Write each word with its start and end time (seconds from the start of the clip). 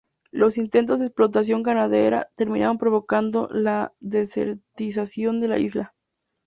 Los 0.31 0.57
intentos 0.57 0.99
de 0.99 1.05
explotación 1.05 1.61
ganadera 1.61 2.31
terminaron 2.35 2.79
provocando 2.79 3.47
la 3.51 3.93
desertización 3.99 5.39
de 5.39 5.47
la 5.47 5.59
isla. 5.59 5.93